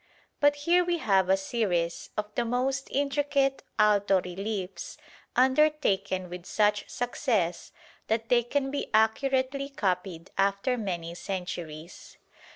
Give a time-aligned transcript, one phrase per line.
[0.39, 4.97] But here we have a series of the most intricate alto reliefs
[5.35, 7.71] undertaken with such success
[8.07, 12.17] that they can be accurately copied after many centuries.